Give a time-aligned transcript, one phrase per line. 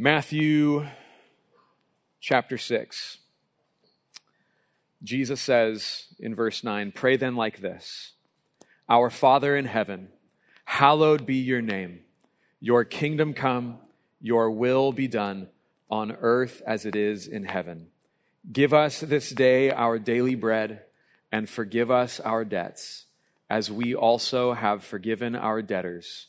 [0.00, 0.86] Matthew
[2.20, 3.18] chapter 6.
[5.02, 8.12] Jesus says in verse 9, Pray then like this
[8.88, 10.10] Our Father in heaven,
[10.66, 11.98] hallowed be your name.
[12.60, 13.78] Your kingdom come,
[14.20, 15.48] your will be done
[15.90, 17.88] on earth as it is in heaven.
[18.52, 20.84] Give us this day our daily bread,
[21.32, 23.06] and forgive us our debts,
[23.50, 26.28] as we also have forgiven our debtors.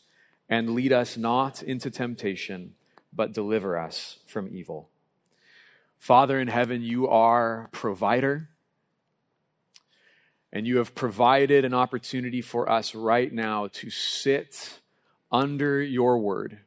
[0.50, 2.74] And lead us not into temptation
[3.14, 4.90] but deliver us from evil.
[5.98, 8.50] Father in heaven, you are provider,
[10.52, 14.80] and you have provided an opportunity for us right now to sit
[15.32, 16.60] under your word.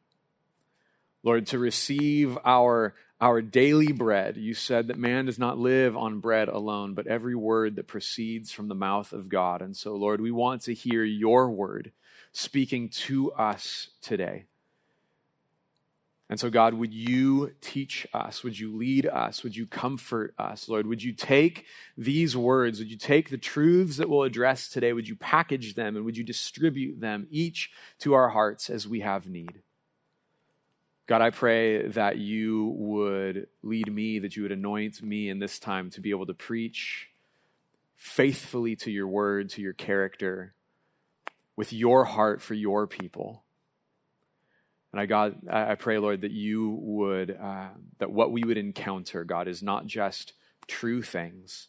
[1.23, 4.37] Lord, to receive our, our daily bread.
[4.37, 8.53] You said that man does not live on bread alone, but every word that proceeds
[8.53, 9.63] from the mouth of God.
[9.63, 11.93] And so, Lord, we want to hear your word
[12.33, 14.45] speaking to us today.
[16.33, 18.43] And so, God, would you teach us?
[18.43, 19.43] Would you lead us?
[19.43, 20.87] Would you comfort us, Lord?
[20.87, 22.79] Would you take these words?
[22.79, 24.95] Would you take the truths that we'll address today?
[24.95, 29.01] Would you package them and would you distribute them each to our hearts as we
[29.01, 29.61] have need?
[31.07, 35.59] God, I pray that you would lead me, that you would anoint me in this
[35.59, 37.11] time to be able to preach
[37.99, 40.55] faithfully to your word, to your character,
[41.57, 43.43] with your heart for your people.
[44.93, 49.25] And I, God, I pray, Lord, that you would, uh, that what we would encounter,
[49.25, 50.35] God, is not just
[50.67, 51.69] true things,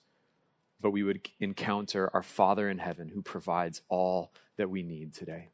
[0.81, 5.47] but we would encounter our Father in heaven who provides all that we need today.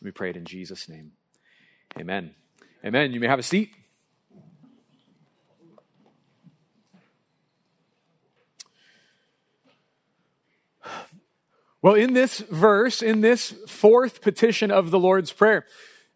[0.00, 1.12] We pray it in Jesus' name.
[1.98, 2.34] Amen.
[2.84, 3.12] Amen.
[3.12, 3.74] You may have a seat.
[11.82, 15.66] Well, in this verse, in this fourth petition of the Lord's Prayer,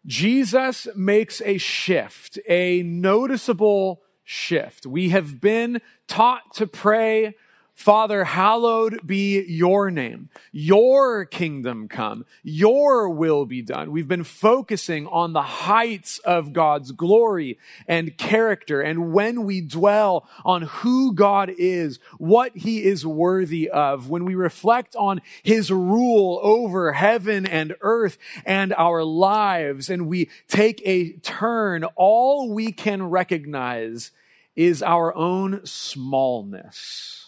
[0.05, 4.85] Jesus makes a shift, a noticeable shift.
[4.85, 7.35] We have been taught to pray
[7.77, 10.29] Father, hallowed be your name.
[10.51, 12.25] Your kingdom come.
[12.41, 13.91] Your will be done.
[13.91, 18.81] We've been focusing on the heights of God's glory and character.
[18.81, 24.33] And when we dwell on who God is, what he is worthy of, when we
[24.33, 31.11] reflect on his rule over heaven and earth and our lives, and we take a
[31.19, 34.09] turn, all we can recognize
[34.55, 37.26] is our own smallness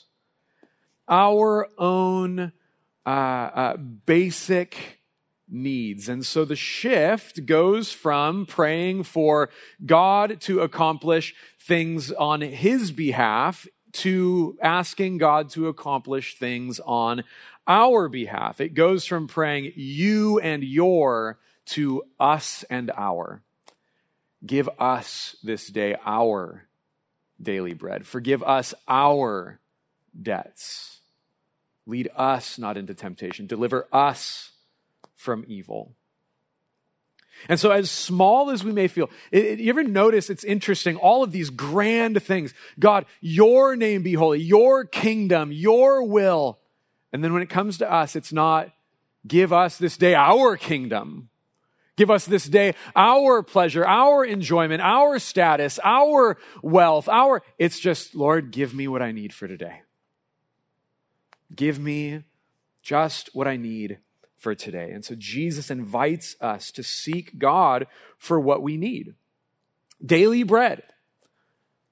[1.10, 2.54] our own
[3.06, 5.00] uh, uh, basic
[5.50, 6.08] needs.
[6.08, 9.50] And so the shift goes from praying for
[9.86, 17.24] God to accomplish things on his behalf to asking God to accomplish things on
[17.68, 18.62] our behalf.
[18.62, 23.42] It goes from praying you and your to us and our.
[24.46, 26.68] Give us this day our
[27.42, 28.06] daily bread.
[28.06, 29.60] Forgive us our
[30.22, 30.99] debts
[31.90, 33.48] Lead us not into temptation.
[33.48, 34.52] Deliver us
[35.16, 35.96] from evil.
[37.48, 40.98] And so, as small as we may feel, it, it, you ever notice it's interesting?
[40.98, 46.60] All of these grand things God, your name be holy, your kingdom, your will.
[47.12, 48.72] And then when it comes to us, it's not
[49.26, 51.30] give us this day our kingdom.
[51.96, 57.42] Give us this day our pleasure, our enjoyment, our status, our wealth, our.
[57.58, 59.82] It's just, Lord, give me what I need for today.
[61.56, 62.24] Give me
[62.82, 64.00] just what I need
[64.38, 64.92] for today.
[64.92, 67.88] And so Jesus invites us to seek God
[68.18, 69.16] for what we need
[70.04, 70.84] daily bread.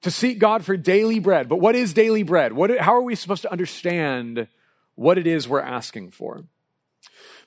[0.02, 1.48] To seek God for daily bread.
[1.48, 2.52] But what is daily bread?
[2.52, 4.48] What, how are we supposed to understand
[4.94, 6.44] what it is we're asking for?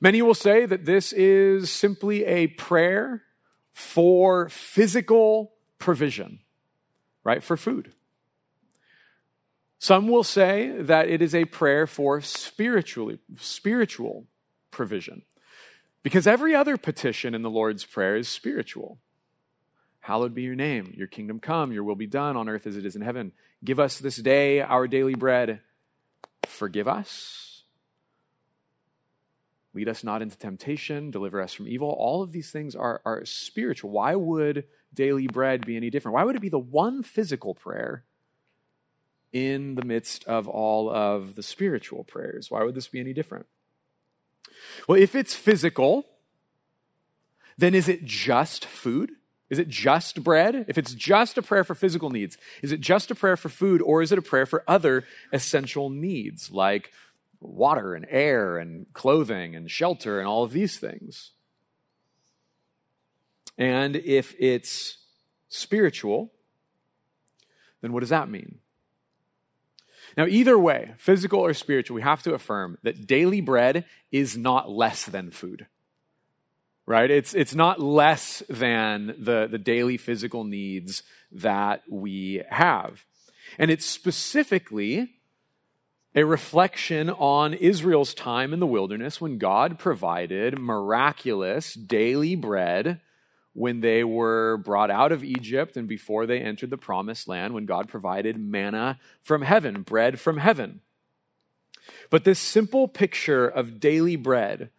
[0.01, 3.23] Many will say that this is simply a prayer
[3.71, 6.39] for physical provision,
[7.23, 7.41] right?
[7.41, 7.93] For food.
[9.81, 14.27] Some will say that it is a prayer for spiritually, spiritual
[14.69, 15.23] provision.
[16.03, 18.99] Because every other petition in the Lord's Prayer is spiritual.
[20.01, 22.85] Hallowed be your name, your kingdom come, your will be done on earth as it
[22.85, 23.31] is in heaven.
[23.65, 25.61] Give us this day our daily bread.
[26.45, 27.63] Forgive us.
[29.73, 31.09] Lead us not into temptation.
[31.09, 31.89] Deliver us from evil.
[31.89, 33.89] All of these things are, are spiritual.
[33.89, 36.13] Why would daily bread be any different?
[36.13, 38.03] Why would it be the one physical prayer
[39.31, 42.51] in the midst of all of the spiritual prayers.
[42.51, 43.45] Why would this be any different?
[44.87, 46.05] Well, if it's physical,
[47.57, 49.11] then is it just food?
[49.49, 50.65] Is it just bread?
[50.67, 53.81] If it's just a prayer for physical needs, is it just a prayer for food
[53.81, 56.91] or is it a prayer for other essential needs like
[57.41, 61.31] water and air and clothing and shelter and all of these things?
[63.57, 64.97] And if it's
[65.49, 66.31] spiritual,
[67.81, 68.59] then what does that mean?
[70.17, 74.69] Now, either way, physical or spiritual, we have to affirm that daily bread is not
[74.69, 75.67] less than food.
[76.85, 77.09] Right?
[77.09, 83.05] It's, it's not less than the, the daily physical needs that we have.
[83.57, 85.13] And it's specifically
[86.13, 92.99] a reflection on Israel's time in the wilderness when God provided miraculous daily bread
[93.53, 97.65] when they were brought out of Egypt and before they entered the promised land, when
[97.65, 100.81] God provided manna from heaven, bread from heaven.
[102.09, 104.69] But this simple picture of daily bread,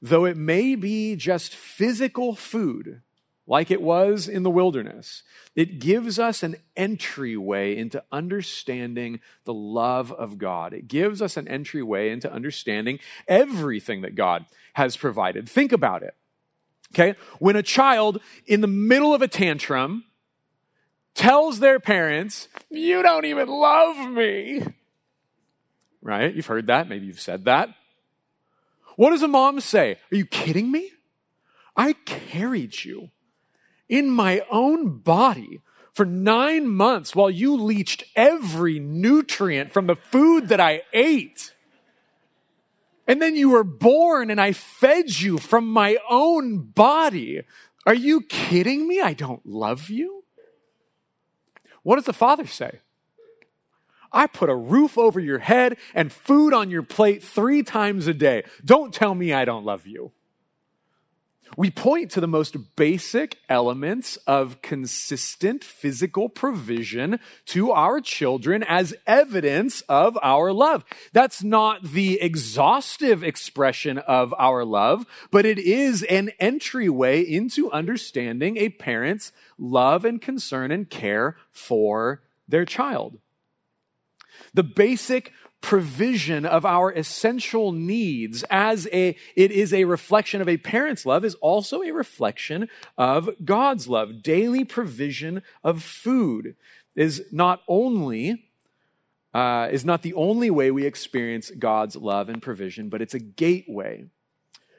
[0.00, 3.02] though it may be just physical food,
[3.46, 5.24] like it was in the wilderness,
[5.56, 10.72] it gives us an entryway into understanding the love of God.
[10.72, 15.48] It gives us an entryway into understanding everything that God has provided.
[15.48, 16.14] Think about it.
[16.92, 17.14] Okay?
[17.38, 20.04] When a child in the middle of a tantrum
[21.14, 24.62] tells their parents, You don't even love me.
[26.02, 26.34] Right?
[26.34, 26.88] You've heard that.
[26.88, 27.70] Maybe you've said that.
[28.96, 29.96] What does a mom say?
[30.10, 30.90] Are you kidding me?
[31.76, 33.10] I carried you
[33.88, 35.60] in my own body
[35.92, 41.52] for nine months while you leached every nutrient from the food that I ate.
[43.10, 47.42] And then you were born and I fed you from my own body.
[47.84, 49.00] Are you kidding me?
[49.00, 50.22] I don't love you.
[51.82, 52.78] What does the father say?
[54.12, 58.14] I put a roof over your head and food on your plate three times a
[58.14, 58.44] day.
[58.64, 60.12] Don't tell me I don't love you
[61.56, 68.94] we point to the most basic elements of consistent physical provision to our children as
[69.06, 70.84] evidence of our love.
[71.12, 78.56] That's not the exhaustive expression of our love, but it is an entryway into understanding
[78.56, 83.18] a parent's love and concern and care for their child.
[84.54, 90.56] The basic provision of our essential needs as a it is a reflection of a
[90.56, 94.22] parent's love is also a reflection of God's love.
[94.22, 96.56] Daily provision of food
[96.94, 98.50] is not only
[99.32, 103.20] uh, is not the only way we experience God's love and provision, but it's a
[103.20, 104.06] gateway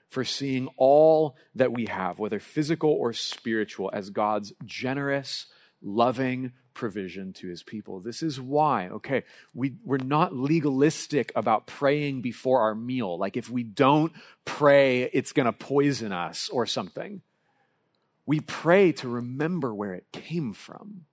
[0.09, 5.45] for seeing all that we have, whether physical or spiritual, as God's generous,
[5.81, 8.00] loving, provision to his people.
[8.00, 9.23] This is why, okay,
[9.53, 13.18] we, we're not legalistic about praying before our meal.
[13.18, 14.13] Like if we don't
[14.45, 17.21] pray, it's going to poison us or something.
[18.25, 21.06] We pray to remember where it came from.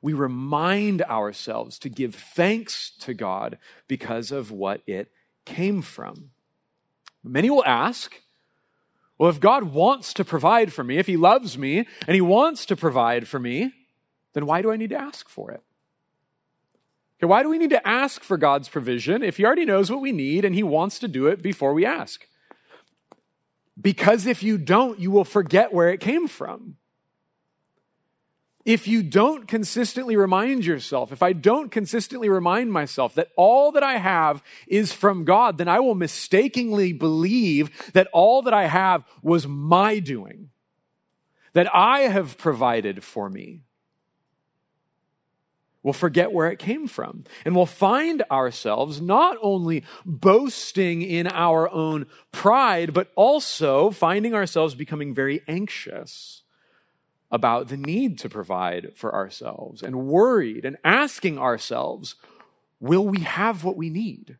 [0.00, 5.12] We remind ourselves to give thanks to God because of what it
[5.44, 6.30] came from.
[7.22, 8.20] Many will ask,
[9.16, 12.66] well, if God wants to provide for me, if He loves me and He wants
[12.66, 13.72] to provide for me,
[14.32, 15.62] then why do I need to ask for it?
[17.18, 20.00] Okay, why do we need to ask for God's provision if He already knows what
[20.00, 22.26] we need and He wants to do it before we ask?
[23.80, 26.76] Because if you don't, you will forget where it came from.
[28.64, 33.82] If you don't consistently remind yourself, if I don't consistently remind myself that all that
[33.82, 39.04] I have is from God, then I will mistakenly believe that all that I have
[39.20, 40.50] was my doing,
[41.54, 43.62] that I have provided for me.
[45.82, 47.24] We'll forget where it came from.
[47.44, 54.74] And we'll find ourselves not only boasting in our own pride, but also finding ourselves
[54.74, 56.42] becoming very anxious
[57.32, 62.14] about the need to provide for ourselves and worried and asking ourselves,
[62.78, 64.36] will we have what we need?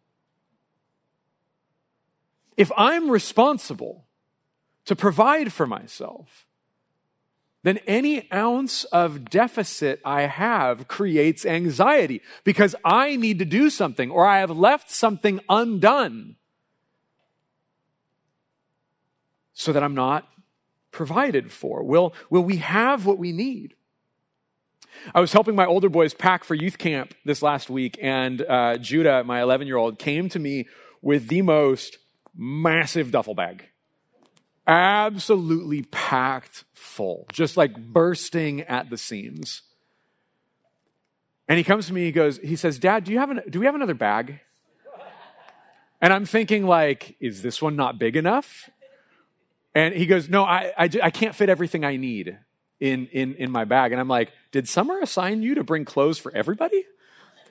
[2.56, 4.04] If I'm responsible
[4.84, 6.46] to provide for myself,
[7.62, 14.10] then any ounce of deficit I have creates anxiety because I need to do something
[14.10, 16.36] or I have left something undone
[19.52, 20.28] so that I'm not
[20.90, 21.84] provided for.
[21.84, 23.74] Will, will we have what we need?
[25.14, 28.76] I was helping my older boys pack for youth camp this last week, and uh,
[28.76, 30.68] Judah, my 11 year old, came to me
[31.00, 31.98] with the most
[32.36, 33.68] massive duffel bag
[34.66, 39.62] absolutely packed full, just like bursting at the seams.
[41.48, 43.60] And he comes to me, he goes, he says, Dad, do you have an, do
[43.60, 44.40] we have another bag?
[46.00, 48.68] And I'm thinking like, is this one not big enough?
[49.74, 52.36] And he goes, no, I, I, I can't fit everything I need
[52.80, 53.92] in, in, in my bag.
[53.92, 56.84] And I'm like, did Summer assign you to bring clothes for everybody?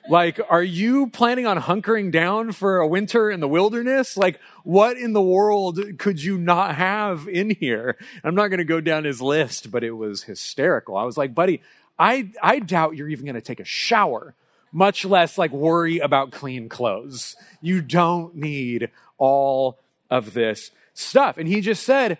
[0.08, 4.16] Like, are you planning on hunkering down for a winter in the wilderness?
[4.16, 7.96] Like, what in the world could you not have in here?
[8.24, 10.96] I'm not going to go down his list, but it was hysterical.
[10.96, 11.62] I was like, buddy,
[11.98, 14.34] I, I doubt you're even going to take a shower,
[14.72, 17.36] much less like worry about clean clothes.
[17.60, 19.78] You don't need all
[20.10, 21.38] of this stuff.
[21.38, 22.18] And he just said,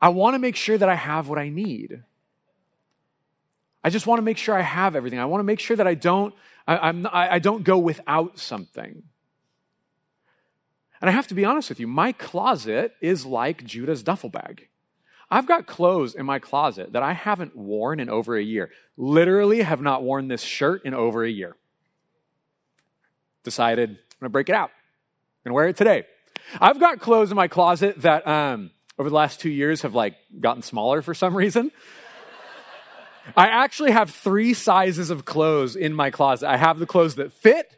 [0.00, 2.02] I want to make sure that I have what I need.
[3.84, 5.18] I just want to make sure I have everything.
[5.18, 6.34] I want to make sure that I don't,
[6.68, 9.02] I, I'm, I, don't go without something.
[11.00, 14.68] And I have to be honest with you, my closet is like Judah's duffel bag.
[15.30, 18.70] I've got clothes in my closet that I haven't worn in over a year.
[18.98, 21.56] Literally have not worn this shirt in over a year.
[23.44, 24.70] Decided I'm to break it out
[25.46, 26.04] and wear it today.
[26.60, 30.16] I've got clothes in my closet that um, over the last two years have like
[30.38, 31.70] gotten smaller for some reason.
[33.36, 36.48] I actually have three sizes of clothes in my closet.
[36.48, 37.76] I have the clothes that fit,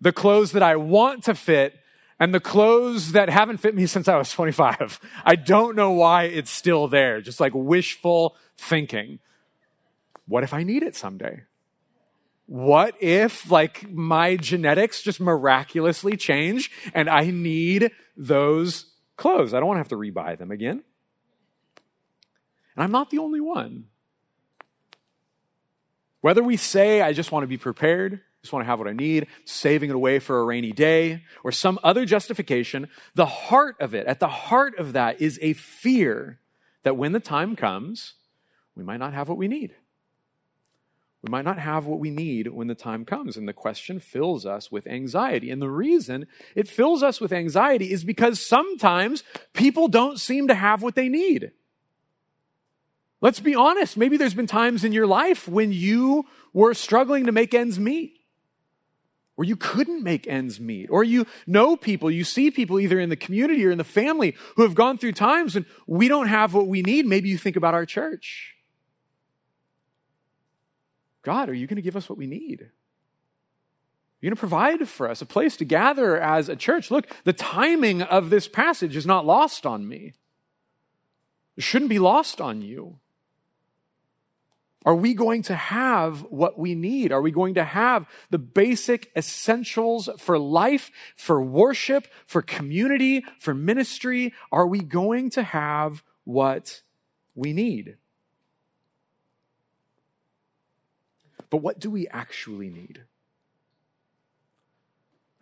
[0.00, 1.78] the clothes that I want to fit,
[2.18, 5.00] and the clothes that haven't fit me since I was 25.
[5.24, 9.18] I don't know why it's still there, just like wishful thinking.
[10.26, 11.42] What if I need it someday?
[12.46, 19.52] What if, like, my genetics just miraculously change and I need those clothes?
[19.52, 20.84] I don't want to have to rebuy them again.
[22.76, 23.86] And I'm not the only one.
[26.26, 28.92] Whether we say, I just want to be prepared, just want to have what I
[28.92, 33.94] need, saving it away for a rainy day, or some other justification, the heart of
[33.94, 36.40] it, at the heart of that, is a fear
[36.82, 38.14] that when the time comes,
[38.74, 39.76] we might not have what we need.
[41.22, 43.36] We might not have what we need when the time comes.
[43.36, 45.52] And the question fills us with anxiety.
[45.52, 50.56] And the reason it fills us with anxiety is because sometimes people don't seem to
[50.56, 51.52] have what they need.
[53.20, 53.96] Let's be honest.
[53.96, 58.20] Maybe there's been times in your life when you were struggling to make ends meet,
[59.36, 63.08] or you couldn't make ends meet, or you know people, you see people either in
[63.08, 66.54] the community or in the family who have gone through times when we don't have
[66.54, 67.06] what we need.
[67.06, 68.54] Maybe you think about our church.
[71.22, 72.70] God, are you going to give us what we need?
[74.20, 76.90] You're going to provide for us a place to gather as a church.
[76.90, 80.14] Look, the timing of this passage is not lost on me.
[81.56, 82.98] It shouldn't be lost on you.
[84.86, 87.10] Are we going to have what we need?
[87.10, 93.52] Are we going to have the basic essentials for life, for worship, for community, for
[93.52, 94.32] ministry?
[94.52, 96.82] Are we going to have what
[97.34, 97.96] we need?
[101.50, 103.02] But what do we actually need?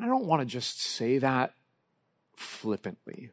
[0.00, 1.52] I don't want to just say that
[2.34, 3.30] flippantly.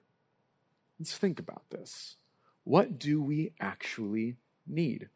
[0.99, 2.17] Let's think about this.
[2.65, 4.35] What do we actually
[4.67, 5.07] need?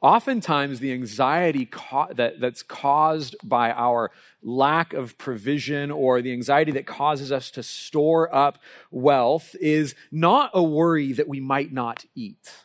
[0.00, 1.68] Oftentimes, the anxiety
[2.14, 4.10] that, that's caused by our
[4.42, 8.58] lack of provision or the anxiety that causes us to store up
[8.90, 12.64] wealth is not a worry that we might not eat.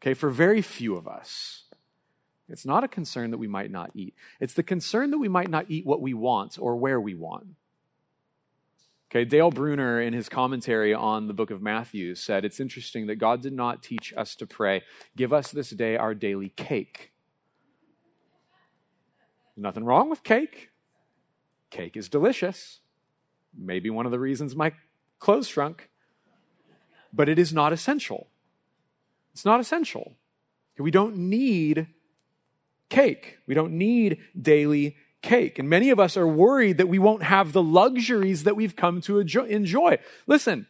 [0.00, 1.64] Okay, for very few of us.
[2.48, 4.14] It's not a concern that we might not eat.
[4.38, 7.46] It's the concern that we might not eat what we want or where we want.
[9.10, 13.16] Okay, Dale Bruner, in his commentary on the book of Matthew, said it's interesting that
[13.16, 14.82] God did not teach us to pray,
[15.16, 17.12] Give us this day our daily cake.
[19.56, 20.70] Nothing wrong with cake.
[21.70, 22.80] Cake is delicious.
[23.56, 24.72] Maybe one of the reasons my
[25.18, 25.90] clothes shrunk.
[27.12, 28.28] But it is not essential.
[29.32, 30.16] It's not essential.
[30.78, 31.86] We don't need
[32.88, 33.38] cake.
[33.46, 35.58] We don't need daily cake.
[35.58, 39.00] And many of us are worried that we won't have the luxuries that we've come
[39.02, 39.98] to enjoy.
[40.28, 40.66] Listen,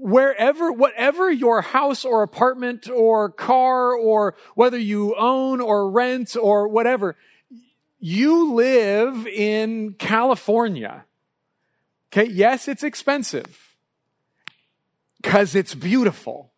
[0.00, 6.68] wherever, whatever your house or apartment or car or whether you own or rent or
[6.68, 7.16] whatever,
[7.98, 11.04] you live in California.
[12.12, 12.30] Okay.
[12.30, 13.76] Yes, it's expensive
[15.20, 16.53] because it's beautiful.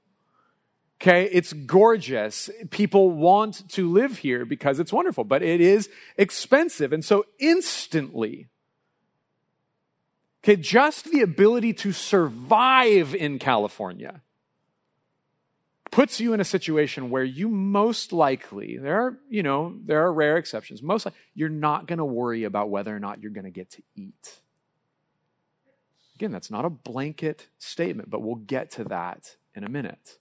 [1.01, 2.49] Okay, it's gorgeous.
[2.71, 6.93] People want to live here because it's wonderful, but it is expensive.
[6.93, 8.49] And so instantly,
[10.43, 14.23] okay, just the ability to survive in California
[15.91, 20.13] puts you in a situation where you most likely, there are, you know, there are
[20.13, 23.45] rare exceptions, most likely, you're not going to worry about whether or not you're going
[23.45, 24.41] to get to eat.
[26.15, 30.19] Again, that's not a blanket statement, but we'll get to that in a minute.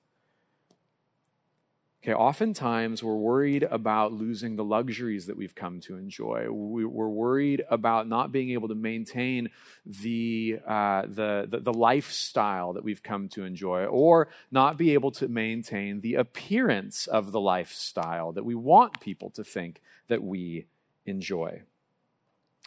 [2.05, 6.47] Okay, oftentimes we're worried about losing the luxuries that we've come to enjoy.
[6.51, 9.50] We, are worried about not being able to maintain
[9.88, 15.09] the, uh, the, the, the lifestyle that we've come to enjoy, or not be able
[15.13, 20.67] to maintain the appearance of the lifestyle that we want people to think that we
[21.07, 21.63] enjoy.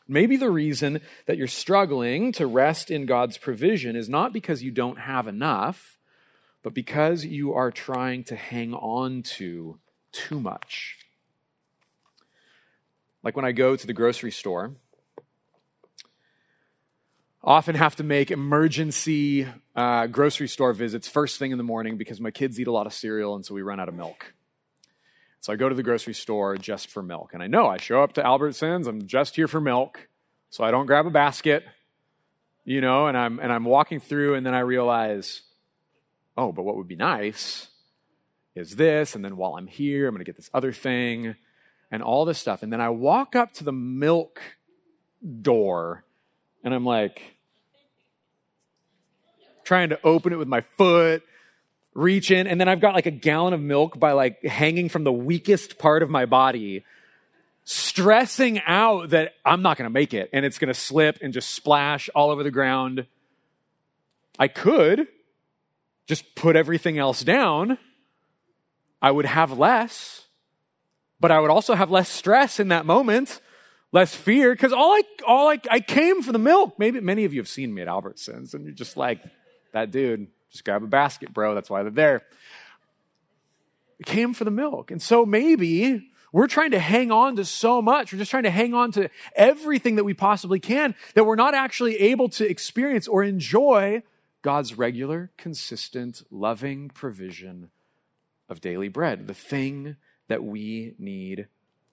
[0.08, 4.72] Maybe the reason that you're struggling to rest in God's provision is not because you
[4.72, 5.96] don't have enough,
[6.62, 9.78] but because you are trying to hang on to
[10.12, 10.98] too much.
[13.22, 14.72] Like when I go to the grocery store,
[17.44, 19.46] I often have to make emergency
[19.76, 22.86] uh, grocery store visits first thing in the morning because my kids eat a lot
[22.86, 24.34] of cereal and so we run out of milk.
[25.40, 27.30] So I go to the grocery store just for milk.
[27.32, 30.08] And I know I show up to Albertsons, I'm just here for milk.
[30.50, 31.64] So I don't grab a basket,
[32.64, 35.42] you know, and I'm and I'm walking through and then I realize,
[36.38, 37.68] oh, but what would be nice
[38.54, 41.36] is this, and then while I'm here, I'm gonna get this other thing
[41.90, 42.62] and all this stuff.
[42.62, 44.40] And then I walk up to the milk
[45.42, 46.04] door
[46.64, 47.36] and I'm like
[49.64, 51.22] trying to open it with my foot
[51.98, 55.04] reach in, and then I've got like a gallon of milk by like hanging from
[55.04, 56.84] the weakest part of my body,
[57.64, 61.32] stressing out that I'm not going to make it and it's going to slip and
[61.32, 63.06] just splash all over the ground.
[64.38, 65.08] I could
[66.08, 67.78] just put everything else down.
[69.00, 70.26] I would have less,
[71.20, 73.40] but I would also have less stress in that moment,
[73.92, 76.78] less fear, because all I all I, I came for the milk.
[76.78, 79.20] Maybe many of you have seen me at Albertsons, and you're just like,
[79.72, 81.54] that dude, just grab a basket, bro.
[81.54, 82.22] That's why they're there.
[84.00, 84.90] It came for the milk.
[84.90, 88.12] And so maybe we're trying to hang on to so much.
[88.12, 91.54] We're just trying to hang on to everything that we possibly can that we're not
[91.54, 94.02] actually able to experience or enjoy
[94.42, 97.70] God's regular, consistent, loving provision
[98.48, 99.96] of daily bread, the thing
[100.28, 101.48] that we need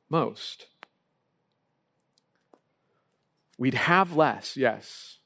[0.10, 0.68] most.
[3.58, 5.20] We'd have less, yes,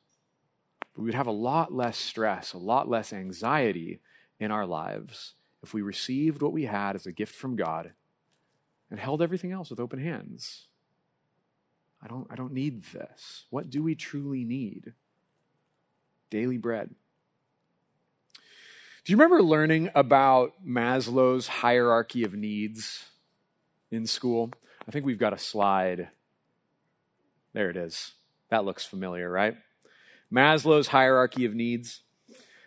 [0.93, 3.99] but we would have a lot less stress, a lot less anxiety
[4.39, 7.91] in our lives if we received what we had as a gift from God
[8.89, 10.67] and held everything else with open hands.
[12.01, 13.45] I don't, I don't need this.
[13.49, 14.93] What do we truly need?
[16.29, 16.91] Daily bread.
[19.05, 23.05] Do you remember learning about Maslow's hierarchy of needs
[23.91, 24.51] in school?
[24.87, 26.09] I think we've got a slide.
[27.53, 28.13] There it is.
[28.49, 29.55] That looks familiar, right?
[30.31, 32.01] Maslow's hierarchy of needs.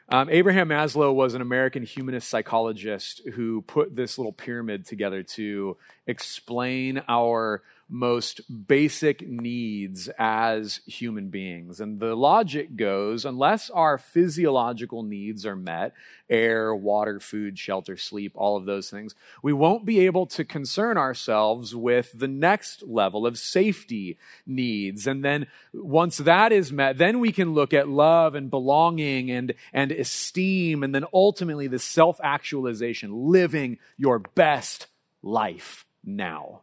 [0.08, 5.76] Um, Abraham Maslow was an American humanist psychologist who put this little pyramid together to
[6.06, 11.80] explain our most basic needs as human beings.
[11.80, 15.92] And the logic goes unless our physiological needs are met
[16.30, 20.96] air, water, food, shelter, sleep, all of those things we won't be able to concern
[20.96, 25.06] ourselves with the next level of safety needs.
[25.06, 29.54] And then once that is met, then we can look at love and belonging and,
[29.72, 34.86] and esteem, and then ultimately the self actualization, living your best
[35.22, 36.62] life now.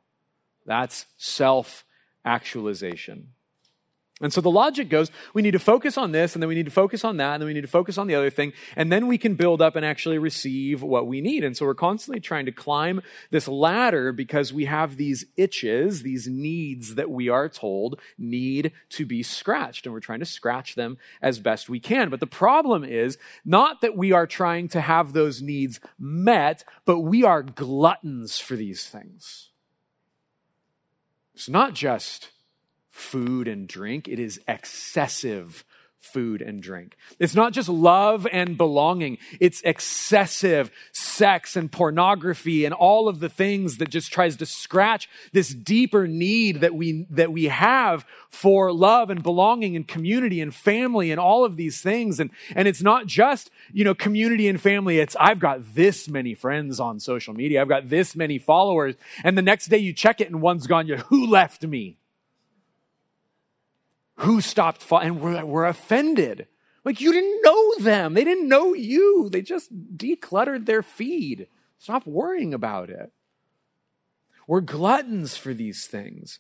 [0.70, 1.84] That's self
[2.24, 3.30] actualization.
[4.22, 6.66] And so the logic goes we need to focus on this, and then we need
[6.66, 8.92] to focus on that, and then we need to focus on the other thing, and
[8.92, 11.44] then we can build up and actually receive what we need.
[11.44, 13.02] And so we're constantly trying to climb
[13.32, 19.08] this ladder because we have these itches, these needs that we are told need to
[19.08, 22.12] be scratched, and we're trying to scratch them as best we can.
[22.12, 27.00] But the problem is not that we are trying to have those needs met, but
[27.00, 29.49] we are gluttons for these things.
[31.40, 32.32] It's not just
[32.90, 35.64] food and drink, it is excessive
[36.00, 36.98] food and drink.
[37.20, 39.18] It's not just love and belonging.
[39.40, 45.10] It's excessive sex and pornography and all of the things that just tries to scratch
[45.34, 50.56] this deeper need that we, that we have for love and belonging and community and
[50.56, 52.20] family and all of these things.
[52.20, 55.00] And, and it's not just, you know, community and family.
[55.00, 57.62] It's, I've got this many friends on social media.
[57.62, 58.96] I've got this many followers.
[59.24, 61.98] And the next day you check it and one's gone, you, who left me?
[64.20, 66.48] Who stopped and we're, we're offended.
[66.84, 68.14] Like, you didn't know them.
[68.14, 69.30] They didn't know you.
[69.30, 71.48] They just decluttered their feed.
[71.78, 73.12] Stop worrying about it.
[74.48, 76.40] We're gluttons for these things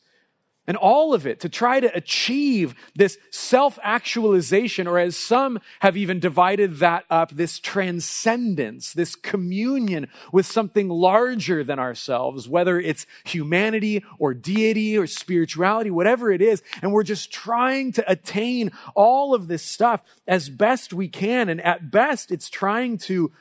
[0.69, 5.97] and all of it to try to achieve this self actualization, or as some have
[5.97, 13.07] even divided that up, this transcendence, this communion with something larger than ourselves, whether it's
[13.23, 16.61] humanity or deity or spirituality, whatever it is.
[16.83, 21.49] And we're just trying to attain all of this stuff as best we can.
[21.49, 23.31] And at best, it's trying to,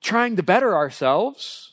[0.00, 1.70] trying to better ourselves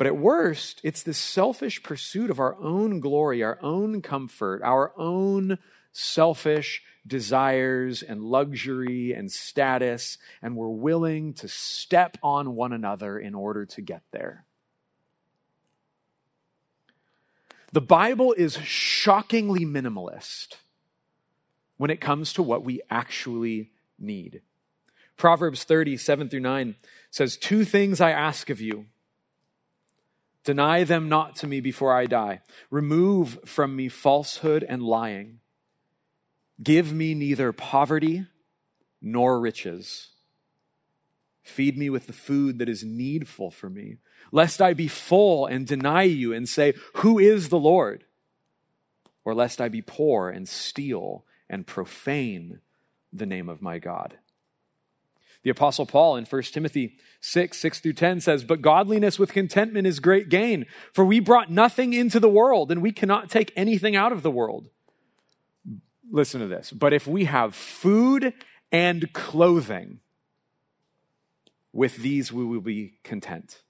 [0.00, 4.98] but at worst, it's this selfish pursuit of our own glory, our own comfort, our
[4.98, 5.58] own
[5.92, 13.34] selfish desires and luxury and status, and we're willing to step on one another in
[13.34, 14.46] order to get there.
[17.70, 20.54] The Bible is shockingly minimalist
[21.76, 24.40] when it comes to what we actually need.
[25.18, 26.76] Proverbs 30, 7 through 9
[27.10, 28.86] says, Two things I ask of you.
[30.44, 32.40] Deny them not to me before I die.
[32.70, 35.40] Remove from me falsehood and lying.
[36.62, 38.26] Give me neither poverty
[39.00, 40.08] nor riches.
[41.42, 43.96] Feed me with the food that is needful for me,
[44.30, 48.04] lest I be full and deny you and say, Who is the Lord?
[49.24, 52.60] Or lest I be poor and steal and profane
[53.12, 54.18] the name of my God.
[55.42, 59.86] The Apostle Paul in 1 Timothy 6, 6 through 10 says, But godliness with contentment
[59.86, 63.96] is great gain, for we brought nothing into the world, and we cannot take anything
[63.96, 64.68] out of the world.
[66.10, 66.70] Listen to this.
[66.70, 68.34] But if we have food
[68.70, 70.00] and clothing,
[71.72, 73.62] with these we will be content.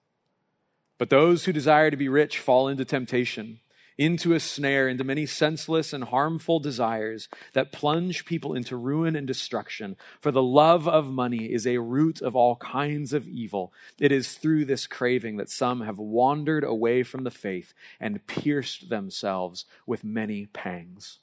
[0.98, 3.60] But those who desire to be rich fall into temptation,
[4.00, 9.26] into a snare, into many senseless and harmful desires that plunge people into ruin and
[9.26, 9.94] destruction.
[10.18, 13.74] For the love of money is a root of all kinds of evil.
[13.98, 18.88] It is through this craving that some have wandered away from the faith and pierced
[18.88, 21.18] themselves with many pangs.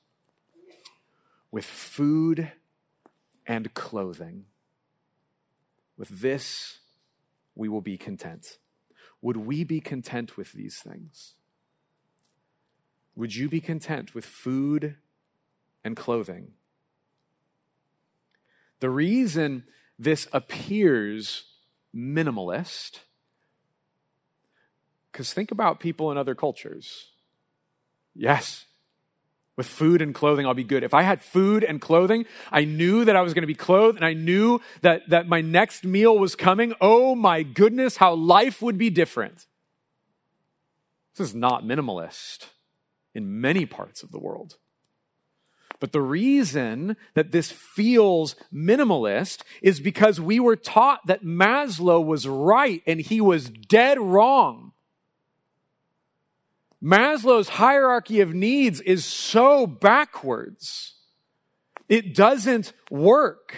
[1.49, 2.51] With food
[3.47, 4.45] and clothing
[5.97, 6.77] with this,
[7.55, 8.59] we will be content.
[9.23, 11.33] Would we be content with these things?
[13.17, 14.95] Would you be content with food
[15.83, 16.51] and clothing?
[18.79, 19.63] The reason
[19.97, 21.45] this appears
[21.95, 22.99] minimalist,
[25.11, 27.07] because think about people in other cultures.
[28.13, 28.65] Yes,
[29.55, 30.83] with food and clothing, I'll be good.
[30.83, 33.97] If I had food and clothing, I knew that I was going to be clothed
[33.97, 36.75] and I knew that, that my next meal was coming.
[36.79, 39.47] Oh my goodness, how life would be different.
[41.15, 42.49] This is not minimalist
[43.17, 44.57] in many parts of the world.
[45.79, 52.27] But the reason that this feels minimalist is because we were taught that Maslow was
[52.27, 54.71] right and he was dead wrong.
[56.81, 60.93] Maslow's hierarchy of needs is so backwards.
[61.89, 63.55] It doesn't work.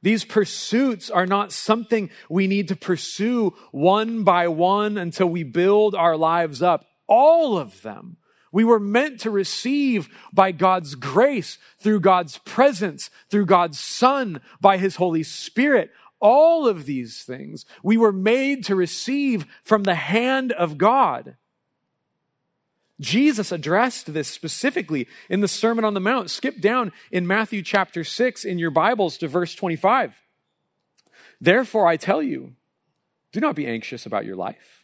[0.00, 5.96] These pursuits are not something we need to pursue one by one until we build
[5.96, 6.84] our lives up.
[7.08, 8.18] All of them
[8.54, 14.78] we were meant to receive by God's grace, through God's presence, through God's Son, by
[14.78, 15.90] His Holy Spirit.
[16.20, 21.36] All of these things we were made to receive from the hand of God.
[23.00, 26.30] Jesus addressed this specifically in the Sermon on the Mount.
[26.30, 30.22] Skip down in Matthew chapter 6 in your Bibles to verse 25.
[31.40, 32.52] Therefore, I tell you,
[33.32, 34.83] do not be anxious about your life,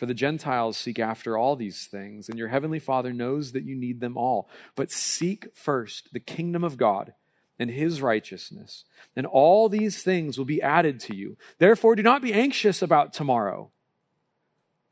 [0.00, 3.76] For the Gentiles seek after all these things, and your heavenly Father knows that you
[3.76, 4.48] need them all.
[4.74, 7.12] But seek first the kingdom of God
[7.58, 11.36] and his righteousness, and all these things will be added to you.
[11.58, 13.72] Therefore, do not be anxious about tomorrow,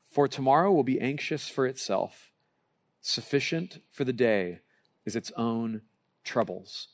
[0.05, 2.31] for tomorrow will be anxious for itself.
[3.01, 4.59] Sufficient for the day
[5.07, 5.81] is its own
[6.23, 6.88] troubles.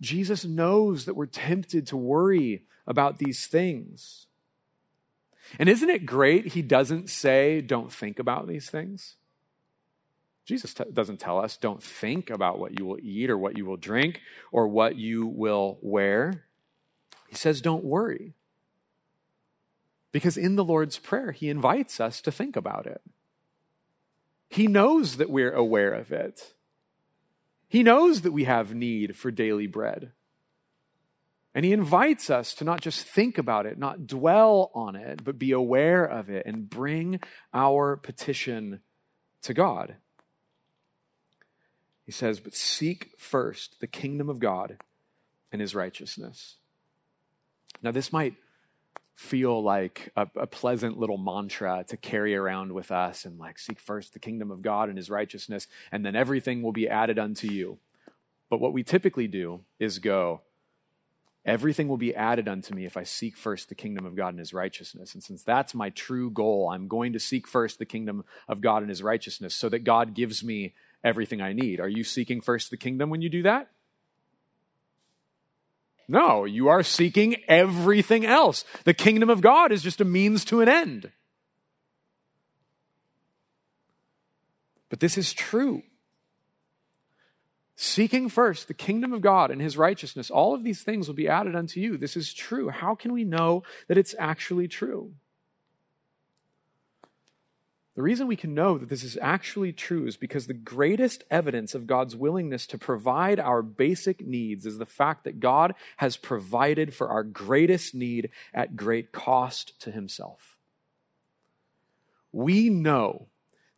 [0.00, 4.25] Jesus knows that we're tempted to worry about these things.
[5.58, 9.16] And isn't it great he doesn't say, don't think about these things?
[10.44, 13.66] Jesus t- doesn't tell us, don't think about what you will eat or what you
[13.66, 14.20] will drink
[14.52, 16.44] or what you will wear.
[17.28, 18.34] He says, don't worry.
[20.12, 23.02] Because in the Lord's Prayer, he invites us to think about it.
[24.48, 26.54] He knows that we're aware of it.
[27.68, 30.12] He knows that we have need for daily bread.
[31.56, 35.38] And he invites us to not just think about it, not dwell on it, but
[35.38, 37.18] be aware of it and bring
[37.54, 38.80] our petition
[39.40, 39.96] to God.
[42.04, 44.76] He says, But seek first the kingdom of God
[45.50, 46.56] and his righteousness.
[47.80, 48.34] Now, this might
[49.14, 53.80] feel like a, a, pleasant little mantra to carry around with us and like seek
[53.80, 57.50] first the kingdom of God and his righteousness, and then everything will be added unto
[57.50, 57.78] you.
[58.50, 60.42] But what we typically do is go,
[61.46, 64.38] everything will be added unto me if I seek first the kingdom of God and
[64.40, 65.14] his righteousness.
[65.14, 68.82] And since that's my true goal, I'm going to seek first the kingdom of God
[68.82, 71.78] and his righteousness so that God gives me everything I need.
[71.78, 73.70] Are you seeking first the kingdom when you do that?
[76.08, 78.64] No, you are seeking everything else.
[78.84, 81.10] The kingdom of God is just a means to an end.
[84.88, 85.82] But this is true.
[87.76, 91.28] Seeking first the kingdom of God and his righteousness, all of these things will be
[91.28, 91.98] added unto you.
[91.98, 92.70] This is true.
[92.70, 95.12] How can we know that it's actually true?
[97.96, 101.74] The reason we can know that this is actually true is because the greatest evidence
[101.74, 106.94] of God's willingness to provide our basic needs is the fact that God has provided
[106.94, 110.58] for our greatest need at great cost to himself.
[112.32, 113.28] We know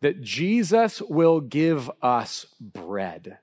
[0.00, 3.38] that Jesus will give us bread,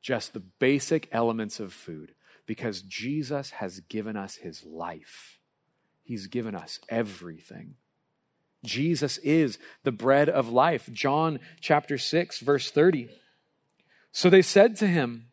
[0.00, 2.14] just the basic elements of food,
[2.46, 5.38] because Jesus has given us his life.
[6.02, 7.74] He's given us everything.
[8.64, 10.88] Jesus is the bread of life.
[10.92, 13.08] John chapter 6, verse 30.
[14.12, 15.28] So they said to him,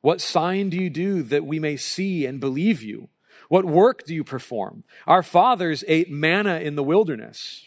[0.00, 3.08] What sign do you do that we may see and believe you?
[3.48, 4.84] What work do you perform?
[5.06, 7.64] Our fathers ate manna in the wilderness.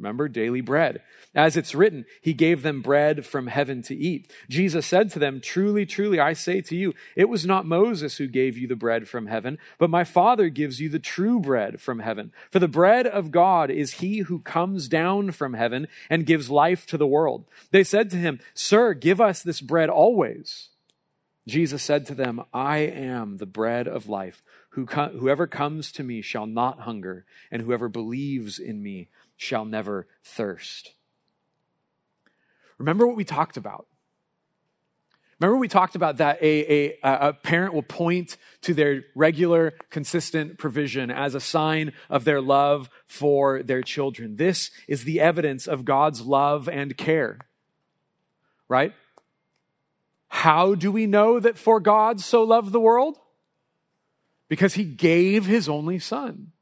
[0.00, 1.02] Remember, daily bread.
[1.34, 4.32] As it's written, he gave them bread from heaven to eat.
[4.48, 8.26] Jesus said to them, Truly, truly, I say to you, it was not Moses who
[8.26, 11.98] gave you the bread from heaven, but my Father gives you the true bread from
[11.98, 12.32] heaven.
[12.50, 16.86] For the bread of God is he who comes down from heaven and gives life
[16.86, 17.44] to the world.
[17.70, 20.70] They said to him, Sir, give us this bread always.
[21.46, 24.42] Jesus said to them, I am the bread of life.
[24.70, 29.08] Whoever comes to me shall not hunger, and whoever believes in me
[29.40, 30.92] shall never thirst.
[32.76, 33.86] Remember what we talked about.
[35.40, 40.58] Remember, we talked about that a, a, a, parent will point to their regular, consistent
[40.58, 44.36] provision as a sign of their love for their children.
[44.36, 47.38] This is the evidence of God's love and care.
[48.68, 48.92] Right?
[50.28, 53.16] How do we know that for God so loved the world?
[54.48, 56.52] Because he gave his only son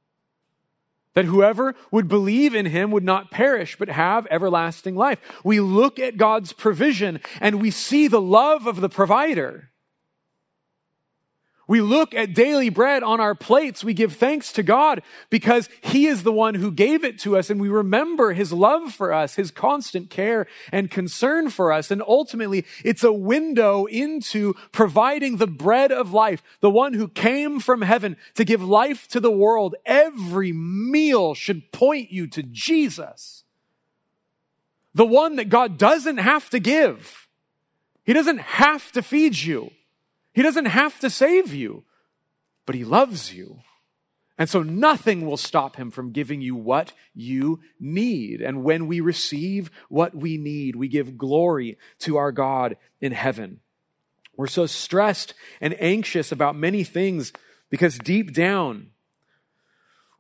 [1.19, 5.21] that whoever would believe in him would not perish, but have everlasting life.
[5.43, 9.73] We look at God's provision and we see the love of the provider.
[11.69, 13.85] We look at daily bread on our plates.
[13.85, 17.51] We give thanks to God because He is the one who gave it to us
[17.51, 21.91] and we remember His love for us, His constant care and concern for us.
[21.91, 27.61] And ultimately, it's a window into providing the bread of life, the one who came
[27.61, 29.75] from heaven to give life to the world.
[29.85, 33.45] Every meal should point you to Jesus.
[34.95, 37.29] The one that God doesn't have to give.
[38.05, 39.71] He doesn't have to feed you.
[40.39, 41.83] He doesn't have to save you,
[42.65, 43.59] but He loves you.
[44.39, 48.41] And so nothing will stop him from giving you what you need.
[48.41, 53.59] And when we receive what we need, we give glory to our God in heaven.
[54.37, 57.33] We're so stressed and anxious about many things
[57.69, 58.91] because deep down,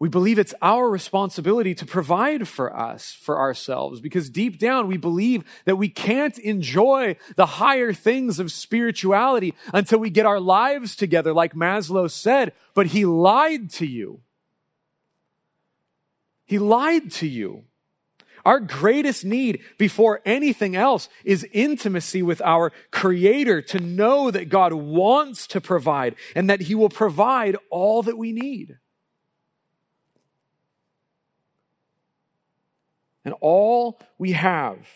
[0.00, 4.96] we believe it's our responsibility to provide for us, for ourselves, because deep down we
[4.96, 10.94] believe that we can't enjoy the higher things of spirituality until we get our lives
[10.94, 14.20] together, like Maslow said, but he lied to you.
[16.46, 17.64] He lied to you.
[18.44, 24.72] Our greatest need before anything else is intimacy with our Creator, to know that God
[24.72, 28.78] wants to provide and that He will provide all that we need.
[33.28, 34.88] And all we have,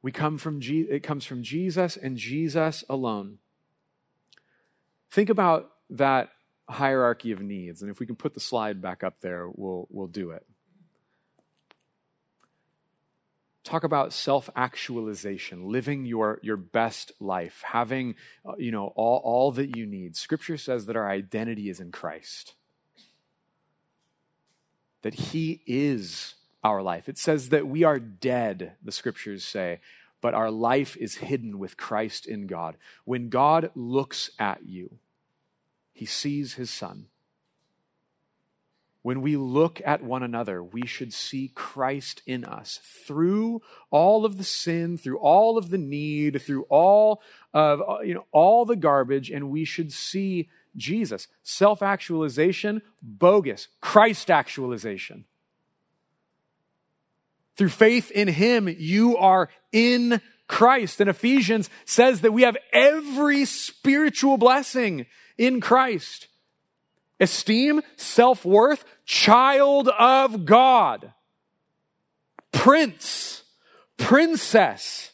[0.00, 3.36] we come from Je- it comes from Jesus and Jesus alone.
[5.10, 6.30] Think about that
[6.66, 7.82] hierarchy of needs.
[7.82, 10.46] And if we can put the slide back up there, we'll, we'll do it.
[13.64, 18.14] Talk about self actualization, living your, your best life, having
[18.48, 20.16] uh, you know, all, all that you need.
[20.16, 22.54] Scripture says that our identity is in Christ
[25.02, 26.34] that He is
[26.64, 27.08] our life.
[27.08, 29.80] It says that we are dead, the scriptures say,
[30.20, 32.76] but our life is hidden with Christ in God.
[33.04, 34.98] When God looks at you,
[35.92, 37.06] He sees His Son.
[39.02, 44.36] when we look at one another, we should see Christ in us through all of
[44.36, 47.22] the sin, through all of the need, through all
[47.54, 51.28] of you know all the garbage, and we should see Jesus.
[51.42, 53.68] Self-actualization, bogus.
[53.80, 55.24] Christ actualization.
[57.56, 61.00] Through faith in him, you are in Christ.
[61.00, 66.28] And Ephesians says that we have every spiritual blessing in Christ
[67.20, 71.12] esteem, self worth, child of God,
[72.52, 73.42] prince,
[73.96, 75.12] princess.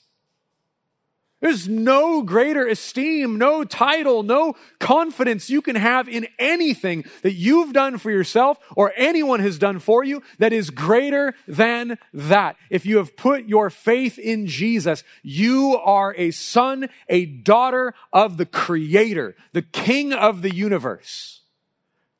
[1.44, 7.74] There's no greater esteem, no title, no confidence you can have in anything that you've
[7.74, 12.56] done for yourself or anyone has done for you that is greater than that.
[12.70, 18.38] If you have put your faith in Jesus, you are a son, a daughter of
[18.38, 21.42] the Creator, the King of the universe.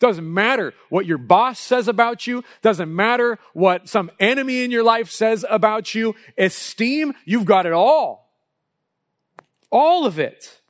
[0.00, 2.44] Doesn't matter what your boss says about you.
[2.60, 6.14] Doesn't matter what some enemy in your life says about you.
[6.36, 8.23] Esteem, you've got it all.
[9.74, 10.60] All of it.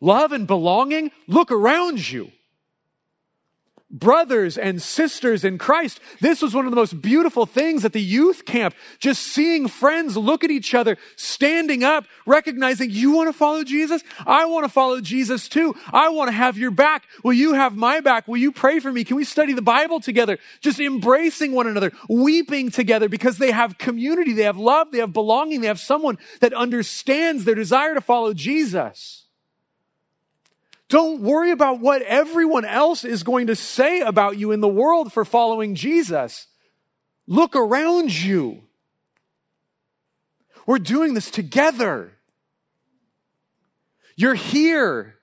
[0.00, 2.32] Love and belonging, look around you
[3.90, 6.00] brothers and sisters in Christ.
[6.20, 8.74] This was one of the most beautiful things at the youth camp.
[8.98, 14.02] Just seeing friends look at each other, standing up, recognizing you want to follow Jesus?
[14.26, 15.74] I want to follow Jesus too.
[15.92, 17.04] I want to have your back.
[17.24, 18.28] Will you have my back?
[18.28, 19.04] Will you pray for me?
[19.04, 20.38] Can we study the Bible together?
[20.60, 25.12] Just embracing one another, weeping together because they have community, they have love, they have
[25.12, 29.27] belonging, they have someone that understands their desire to follow Jesus.
[30.88, 35.12] Don't worry about what everyone else is going to say about you in the world
[35.12, 36.46] for following Jesus.
[37.26, 38.62] Look around you.
[40.66, 42.12] We're doing this together.
[44.16, 45.16] You're here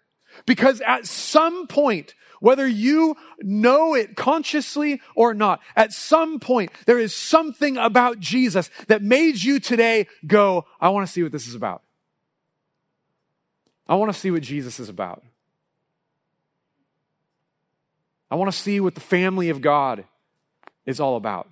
[0.46, 7.00] because at some point, whether you know it consciously or not, at some point, there
[7.00, 11.48] is something about Jesus that made you today go, I want to see what this
[11.48, 11.82] is about.
[13.88, 15.24] I want to see what Jesus is about.
[18.30, 20.06] I want to see what the family of God
[20.86, 21.50] is all about.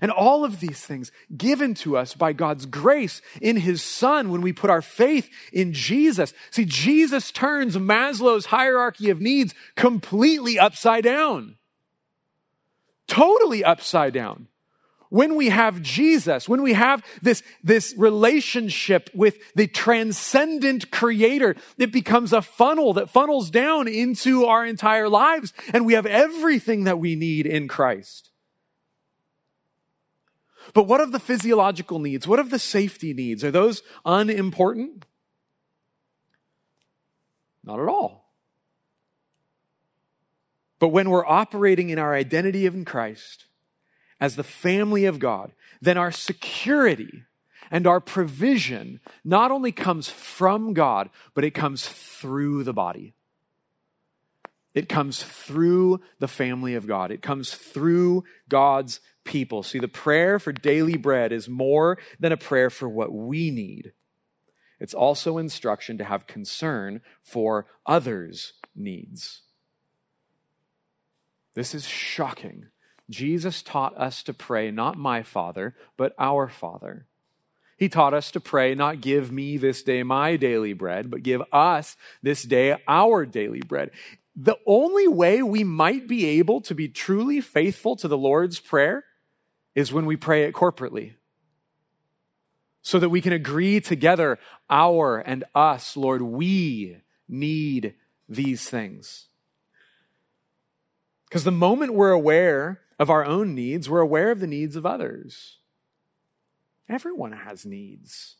[0.00, 4.40] And all of these things given to us by God's grace in His Son when
[4.40, 6.32] we put our faith in Jesus.
[6.50, 11.56] See, Jesus turns Maslow's hierarchy of needs completely upside down.
[13.06, 14.48] Totally upside down
[15.12, 21.92] when we have Jesus, when we have this, this relationship with the transcendent creator, it
[21.92, 26.98] becomes a funnel that funnels down into our entire lives and we have everything that
[26.98, 28.30] we need in Christ.
[30.72, 32.26] But what of the physiological needs?
[32.26, 33.44] What of the safety needs?
[33.44, 35.04] Are those unimportant?
[37.62, 38.32] Not at all.
[40.78, 43.44] But when we're operating in our identity in Christ,
[44.22, 47.24] as the family of God, then our security
[47.72, 53.14] and our provision not only comes from God, but it comes through the body.
[54.74, 57.10] It comes through the family of God.
[57.10, 59.64] It comes through God's people.
[59.64, 63.92] See, the prayer for daily bread is more than a prayer for what we need.
[64.78, 69.42] It's also instruction to have concern for others' needs.
[71.54, 72.68] This is shocking
[73.12, 77.06] Jesus taught us to pray not my Father, but our Father.
[77.76, 81.42] He taught us to pray, not give me this day my daily bread, but give
[81.52, 83.90] us this day our daily bread.
[84.34, 89.04] The only way we might be able to be truly faithful to the Lord's Prayer
[89.74, 91.14] is when we pray it corporately.
[92.82, 94.38] So that we can agree together,
[94.70, 96.98] our and us, Lord, we
[97.28, 97.94] need
[98.28, 99.26] these things.
[101.28, 104.86] Because the moment we're aware of our own needs, we're aware of the needs of
[104.86, 105.58] others.
[106.88, 108.36] Everyone has needs.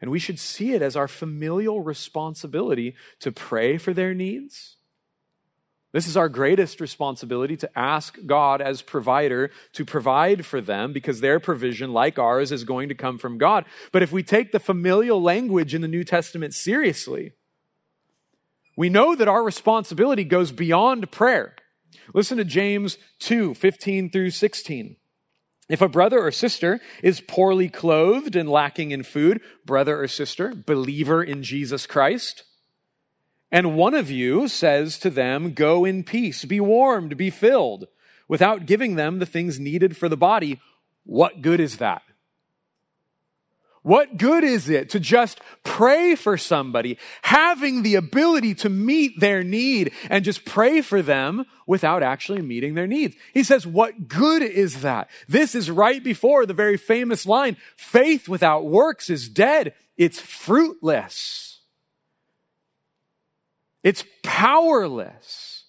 [0.00, 4.76] And we should see it as our familial responsibility to pray for their needs.
[5.92, 11.20] This is our greatest responsibility to ask God as provider to provide for them because
[11.20, 13.64] their provision, like ours, is going to come from God.
[13.92, 17.32] But if we take the familial language in the New Testament seriously,
[18.76, 21.54] we know that our responsibility goes beyond prayer.
[22.12, 24.96] Listen to James 2 15 through 16.
[25.68, 30.54] If a brother or sister is poorly clothed and lacking in food, brother or sister,
[30.54, 32.44] believer in Jesus Christ,
[33.50, 37.86] and one of you says to them, Go in peace, be warmed, be filled,
[38.28, 40.60] without giving them the things needed for the body,
[41.04, 42.02] what good is that?
[43.84, 49.42] What good is it to just pray for somebody, having the ability to meet their
[49.42, 53.14] need and just pray for them without actually meeting their needs?
[53.34, 55.10] He says, what good is that?
[55.28, 59.74] This is right before the very famous line, faith without works is dead.
[59.98, 61.60] It's fruitless.
[63.82, 65.64] It's powerless.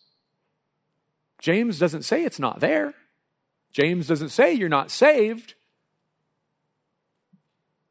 [1.42, 2.94] James doesn't say it's not there.
[3.74, 5.56] James doesn't say you're not saved.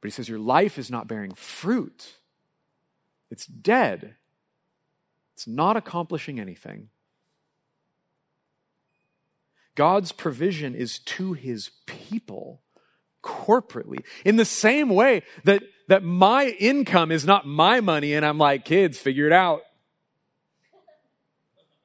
[0.05, 2.17] But he says your life is not bearing fruit.
[3.31, 4.17] It's dead.
[5.33, 6.91] It's not accomplishing anything.
[9.75, 12.61] God's provision is to his people
[13.23, 14.05] corporately.
[14.27, 18.67] In the same way that, that my income is not my money and I'm like,
[18.67, 19.63] kids, figure it out.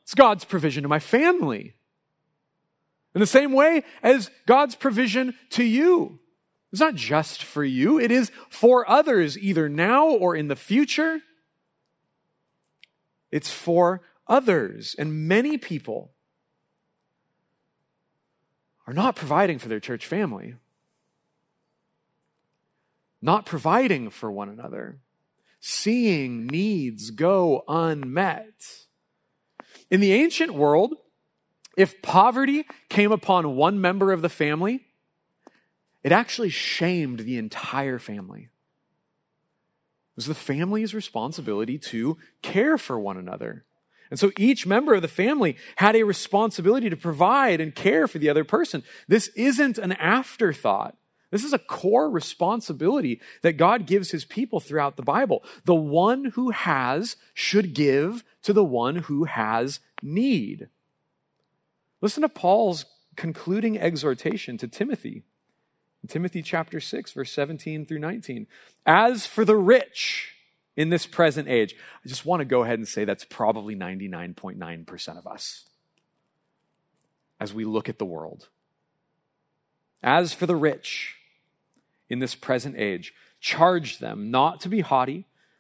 [0.03, 1.75] It's God's provision to my family.
[3.15, 6.19] In the same way as God's provision to you.
[6.71, 11.21] It's not just for you, it is for others, either now or in the future.
[13.31, 14.95] It's for others.
[14.97, 16.11] And many people
[18.85, 20.55] are not providing for their church family,
[23.21, 24.99] not providing for one another,
[25.59, 28.85] seeing needs go unmet.
[29.89, 30.93] In the ancient world,
[31.75, 34.85] if poverty came upon one member of the family,
[36.03, 38.43] it actually shamed the entire family.
[38.43, 43.65] It was the family's responsibility to care for one another.
[44.09, 48.17] And so each member of the family had a responsibility to provide and care for
[48.17, 48.83] the other person.
[49.07, 50.95] This isn't an afterthought.
[51.31, 55.43] This is a core responsibility that God gives his people throughout the Bible.
[55.65, 60.69] The one who has should give to the one who has need.
[62.01, 62.85] Listen to Paul's
[63.15, 65.23] concluding exhortation to Timothy.
[66.07, 68.47] Timothy chapter 6, verse 17 through 19.
[68.85, 70.33] As for the rich
[70.75, 75.17] in this present age, I just want to go ahead and say that's probably 99.9%
[75.17, 75.65] of us
[77.39, 78.49] as we look at the world.
[80.01, 81.15] As for the rich
[82.09, 85.25] in this present age, charge them not to be haughty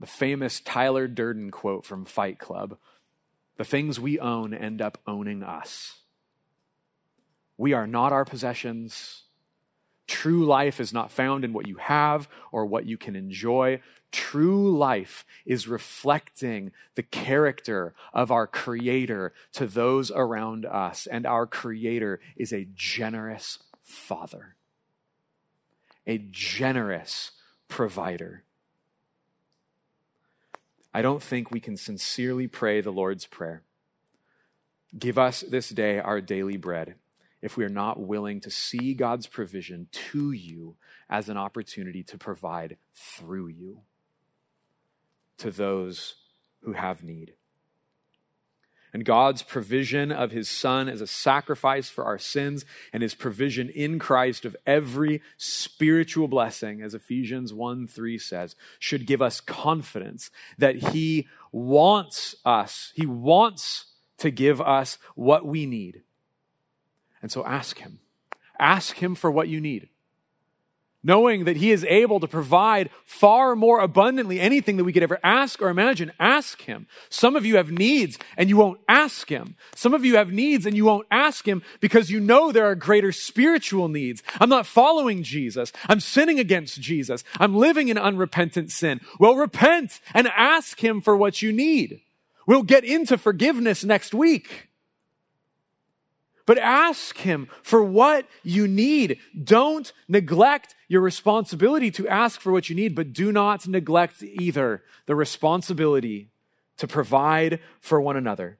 [0.00, 2.78] the famous Tyler Durden quote from Fight Club
[3.58, 5.98] The things we own end up owning us.
[7.58, 9.24] We are not our possessions.
[10.06, 13.80] True life is not found in what you have or what you can enjoy.
[14.10, 21.06] True life is reflecting the character of our Creator to those around us.
[21.06, 24.56] And our Creator is a generous Father,
[26.06, 27.32] a generous
[27.68, 28.42] provider.
[30.92, 33.62] I don't think we can sincerely pray the Lord's Prayer.
[34.98, 36.96] Give us this day our daily bread
[37.40, 40.76] if we are not willing to see God's provision to you
[41.08, 43.80] as an opportunity to provide through you
[45.38, 46.16] to those
[46.62, 47.34] who have need
[48.92, 53.68] and God's provision of his son as a sacrifice for our sins and his provision
[53.68, 60.30] in Christ of every spiritual blessing, as Ephesians 1 3 says, should give us confidence
[60.58, 63.86] that he wants us, he wants
[64.18, 66.02] to give us what we need.
[67.22, 68.00] And so ask him.
[68.58, 69.88] Ask him for what you need
[71.02, 75.18] knowing that He is able to provide far more abundantly anything that we could ever
[75.22, 76.12] ask or imagine.
[76.18, 76.86] Ask Him.
[77.08, 79.56] Some of you have needs and you won't ask Him.
[79.74, 82.74] Some of you have needs and you won't ask Him because you know there are
[82.74, 84.22] greater spiritual needs.
[84.40, 85.72] I'm not following Jesus.
[85.88, 87.24] I'm sinning against Jesus.
[87.38, 89.00] I'm living in unrepentant sin.
[89.18, 92.00] Well, repent and ask Him for what you need.
[92.46, 94.69] We'll get into forgiveness next week.
[96.50, 99.20] But ask Him for what you need.
[99.40, 104.82] Don't neglect your responsibility to ask for what you need, but do not neglect either
[105.06, 106.30] the responsibility
[106.78, 108.58] to provide for one another.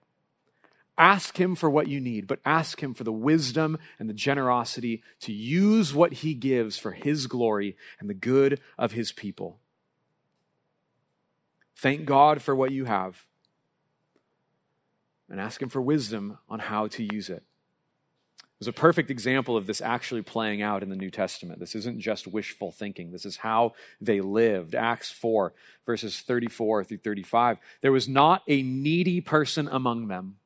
[0.97, 5.03] Ask Him for what you need, but ask Him for the wisdom and the generosity
[5.23, 9.59] to use what He gives for His glory and the good of His people.
[11.75, 13.27] Thank God for what you have
[15.29, 17.43] and ask Him for wisdom on how to use it.
[18.61, 21.59] Was a perfect example of this actually playing out in the New Testament.
[21.59, 23.11] This isn't just wishful thinking.
[23.11, 24.75] This is how they lived.
[24.75, 25.55] Acts 4,
[25.87, 27.57] verses 34 through 35.
[27.81, 30.37] There was not a needy person among them.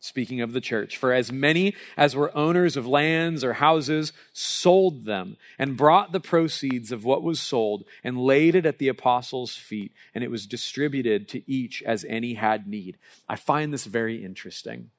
[0.00, 5.04] Speaking of the church, for as many as were owners of lands or houses sold
[5.04, 9.56] them and brought the proceeds of what was sold and laid it at the apostles'
[9.56, 12.96] feet, and it was distributed to each as any had need.
[13.28, 14.90] I find this very interesting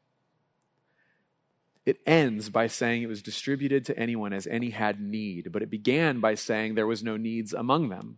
[1.87, 5.69] it ends by saying it was distributed to anyone as any had need, but it
[5.69, 8.17] began by saying there was no needs among them.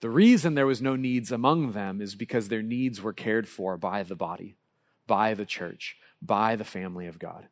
[0.00, 3.76] The reason there was no needs among them is because their needs were cared for
[3.76, 4.56] by the body,
[5.06, 7.46] by the church, by the family of God.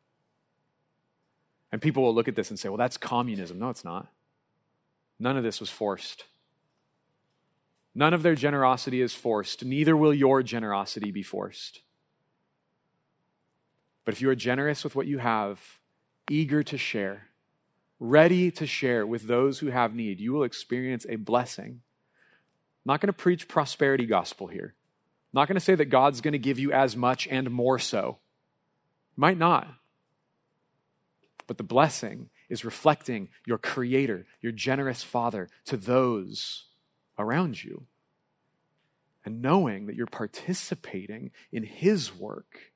[1.71, 3.57] And people will look at this and say, well, that's communism.
[3.57, 4.09] No, it's not.
[5.17, 6.25] None of this was forced.
[7.95, 9.63] None of their generosity is forced.
[9.63, 11.83] Neither will your generosity be forced.
[14.05, 15.59] But if you are generous with what you have,
[16.29, 17.27] eager to share,
[17.99, 21.81] ready to share with those who have need, you will experience a blessing.
[22.85, 24.75] I'm not going to preach prosperity gospel here.
[25.33, 27.79] I'm not going to say that God's going to give you as much and more
[27.79, 28.19] so.
[29.17, 29.67] Might not.
[31.47, 36.65] But the blessing is reflecting your creator, your generous father to those
[37.17, 37.85] around you.
[39.23, 42.73] And knowing that you're participating in his work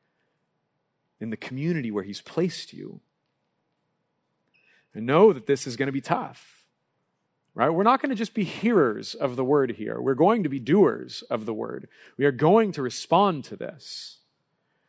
[1.20, 3.02] in the community where He's placed you.
[4.94, 6.66] And know that this is going to be tough,
[7.54, 7.70] right?
[7.70, 10.02] We're not going to just be hearers of the word here.
[10.02, 11.88] We're going to be doers of the word.
[12.18, 14.18] We are going to respond to this.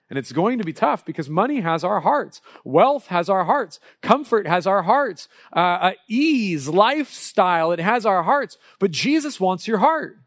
[0.08, 2.40] And it's going to be tough because money has our hearts.
[2.64, 3.78] Wealth has our hearts.
[4.02, 5.28] Comfort has our hearts.
[5.54, 8.58] Uh, uh, ease, lifestyle, it has our hearts.
[8.80, 10.18] But Jesus wants your heart.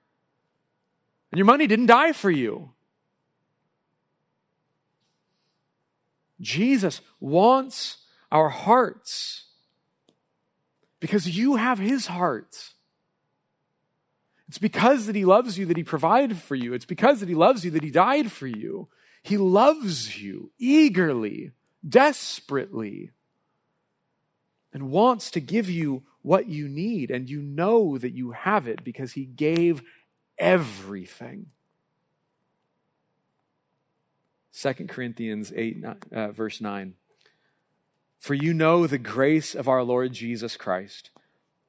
[1.31, 2.72] And your money didn't die for you.
[6.43, 7.97] Jesus wants
[8.31, 9.45] our hearts
[10.99, 12.73] because you have his heart.
[14.47, 16.73] It's because that he loves you that he provided for you.
[16.73, 18.87] It's because that he loves you that he died for you.
[19.23, 21.51] He loves you eagerly,
[21.87, 23.11] desperately,
[24.73, 27.09] and wants to give you what you need.
[27.09, 29.81] And you know that you have it because he gave
[30.37, 31.47] everything.
[34.53, 36.93] 2 Corinthians 8, uh, verse 9.
[38.19, 41.09] For you know the grace of our Lord Jesus Christ,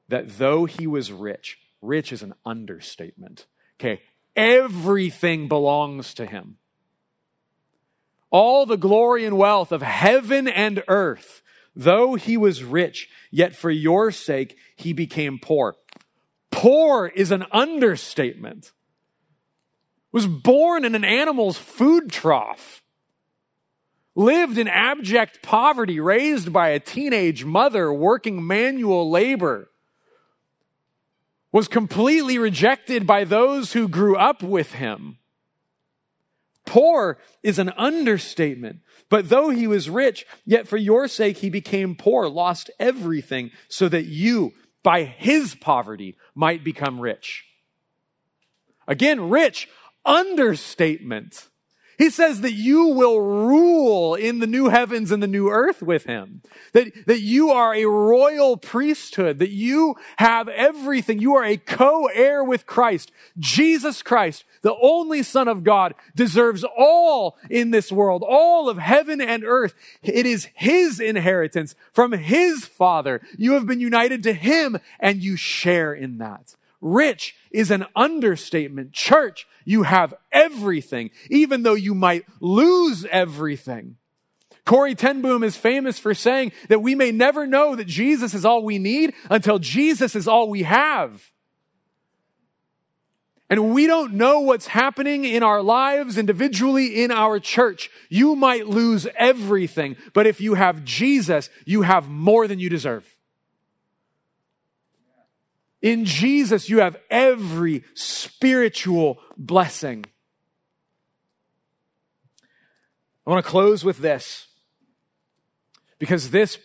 [0.07, 3.47] that though he was rich, rich is an understatement.
[3.79, 4.01] Okay,
[4.35, 6.57] everything belongs to him.
[8.29, 11.41] All the glory and wealth of heaven and earth,
[11.75, 15.75] though he was rich, yet for your sake he became poor.
[16.51, 18.71] Poor is an understatement
[20.15, 22.81] was born in an animal's food trough,
[24.15, 29.69] lived in abject poverty, raised by a teenage mother working manual labor,
[31.51, 35.17] was completely rejected by those who grew up with him.
[36.65, 38.79] Poor is an understatement.
[39.09, 43.89] But though he was rich, yet for your sake he became poor, lost everything, so
[43.89, 47.43] that you, by his poverty, might become rich.
[48.87, 49.67] Again, rich,
[50.05, 51.49] understatement.
[51.97, 56.03] He says that you will rule in the new heavens and the new earth with
[56.03, 56.41] him.
[56.73, 59.39] That, that you are a royal priesthood.
[59.39, 61.19] That you have everything.
[61.19, 63.13] You are a co-heir with Christ.
[63.39, 69.21] Jesus Christ, the only son of God, deserves all in this world, all of heaven
[69.21, 69.73] and earth.
[70.03, 73.21] It is his inheritance from his father.
[73.37, 76.55] You have been united to him and you share in that.
[76.85, 78.93] Rich is an understatement.
[78.93, 83.95] Church, you have everything, even though you might lose everything.
[84.65, 88.45] Corrie ten Boom is famous for saying that we may never know that Jesus is
[88.45, 91.31] all we need until Jesus is all we have.
[93.49, 97.89] And we don't know what's happening in our lives individually in our church.
[98.09, 103.14] You might lose everything, but if you have Jesus, you have more than you deserve.
[105.85, 110.03] In Jesus, you have every spiritual blessing.
[113.23, 114.47] I want to close with this
[115.99, 116.57] because this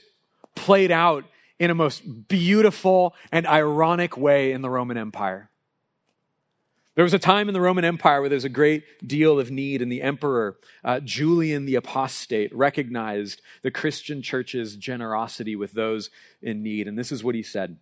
[0.57, 1.27] played out
[1.59, 5.51] in a most beautiful and ironic way in the Roman Empire.
[6.95, 9.51] There was a time in the Roman Empire where there was a great deal of
[9.51, 16.09] need, and the emperor, uh, Julian the Apostate, recognized the Christian church's generosity with those
[16.41, 16.89] in need.
[16.89, 17.77] And this is what he said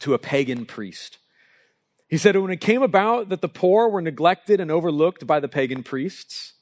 [0.00, 1.18] to a pagan priest.
[2.08, 5.48] He said, When it came about that the poor were neglected and overlooked by the
[5.48, 6.52] pagan priests,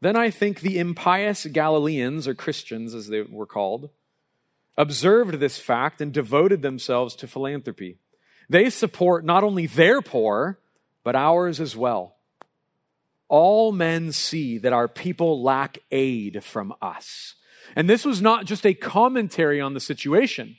[0.00, 3.90] Then I think the impious Galileans, or Christians as they were called,
[4.76, 7.96] observed this fact and devoted themselves to philanthropy.
[8.48, 10.60] They support not only their poor,
[11.02, 12.16] but ours as well.
[13.28, 17.34] All men see that our people lack aid from us.
[17.74, 20.57] And this was not just a commentary on the situation.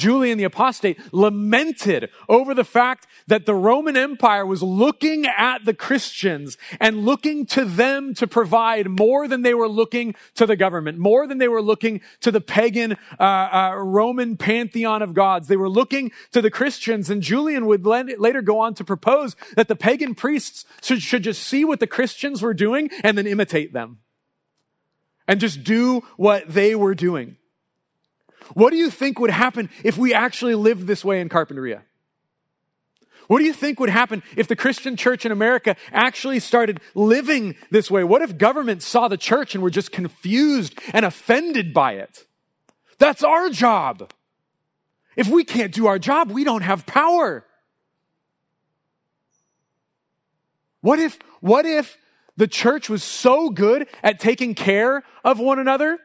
[0.00, 5.74] Julian the apostate lamented over the fact that the Roman Empire was looking at the
[5.74, 10.98] Christians and looking to them to provide more than they were looking to the government,
[10.98, 15.46] more than they were looking to the pagan uh, uh, Roman pantheon of gods.
[15.46, 19.68] They were looking to the Christians, and Julian would later go on to propose that
[19.68, 23.72] the pagan priests should, should just see what the Christians were doing and then imitate
[23.72, 23.98] them
[25.28, 27.36] and just do what they were doing.
[28.54, 31.82] What do you think would happen if we actually lived this way in Carpinteria?
[33.28, 37.54] What do you think would happen if the Christian church in America actually started living
[37.70, 38.02] this way?
[38.02, 42.26] What if government saw the church and were just confused and offended by it?
[42.98, 44.12] That's our job.
[45.14, 47.44] If we can't do our job, we don't have power.
[50.80, 51.98] What if, what if
[52.36, 55.98] the church was so good at taking care of one another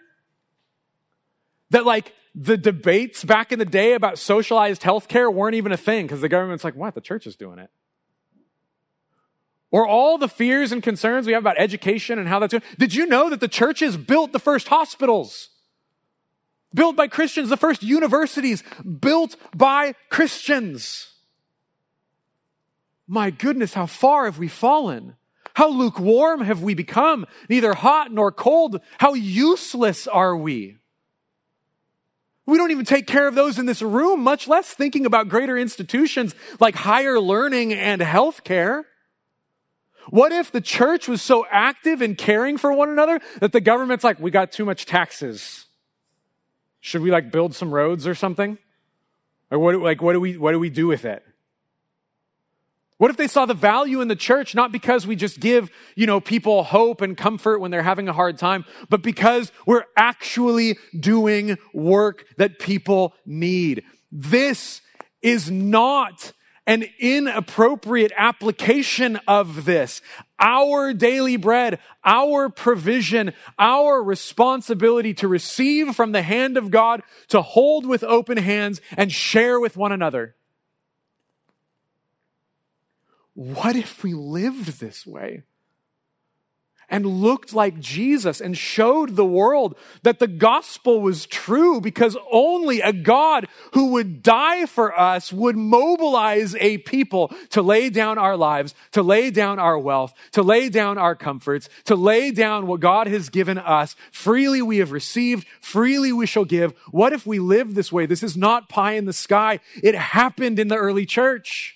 [1.72, 6.06] that like the debates back in the day about socialized healthcare weren't even a thing
[6.06, 6.94] because the government's like, what?
[6.94, 7.70] The church is doing it.
[9.72, 12.64] Or all the fears and concerns we have about education and how that's doing.
[12.78, 15.50] Did you know that the churches built the first hospitals?
[16.74, 18.64] Built by Christians, the first universities
[19.00, 21.14] built by Christians.
[23.08, 25.16] My goodness, how far have we fallen?
[25.54, 27.26] How lukewarm have we become?
[27.48, 28.82] Neither hot nor cold.
[28.98, 30.80] How useless are we?
[32.46, 35.58] We don't even take care of those in this room, much less thinking about greater
[35.58, 38.84] institutions like higher learning and healthcare.
[40.10, 44.04] What if the church was so active in caring for one another that the government's
[44.04, 45.66] like, we got too much taxes.
[46.80, 48.60] Should we like build some roads or something?
[49.50, 51.26] Or what, like, what do we, what do we do with it?
[52.98, 56.08] What if they saw the value in the church, not because we just give, you
[56.08, 60.78] know, people hope and comfort when they're having a hard time, but because we're actually
[60.98, 63.84] doing work that people need.
[64.12, 64.82] This
[65.22, 66.32] is not
[66.68, 70.02] an inappropriate application of this.
[70.39, 77.41] Our daily bread, our provision, our responsibility to receive from the hand of God, to
[77.41, 80.36] hold with open hands and share with one another.
[83.36, 85.44] What if we lived this way?
[86.88, 92.80] And looked like Jesus and showed the world that the gospel was true because only
[92.80, 98.38] a God who would die for us would mobilize a people to lay down our
[98.38, 102.82] lives, to lay down our wealth, to lay down our comforts, to lay down what
[102.82, 103.96] God has given us.
[104.12, 106.74] Freely we have received, freely we shall give.
[106.92, 108.06] What if we live this way?
[108.06, 109.60] This is not pie in the sky.
[109.84, 111.76] It happened in the early church.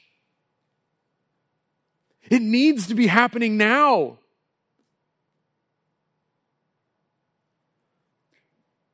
[2.29, 4.19] It needs to be happening now.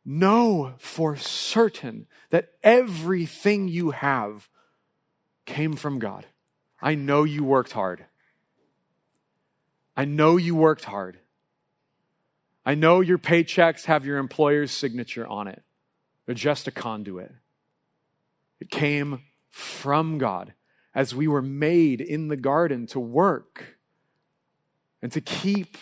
[0.05, 4.49] Know for certain that everything you have
[5.45, 6.25] came from God.
[6.81, 8.05] I know you worked hard.
[9.97, 11.19] I know you worked hard.
[12.65, 15.63] I know your paychecks have your employer's signature on it.
[16.25, 17.31] They're just a conduit.
[18.59, 20.53] It came from God
[20.95, 23.77] as we were made in the garden to work
[25.01, 25.77] and to keep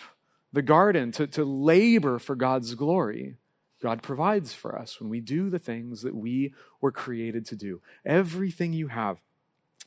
[0.52, 3.36] the garden, to, to labor for God's glory.
[3.80, 7.80] God provides for us when we do the things that we were created to do.
[8.04, 9.18] Everything you have,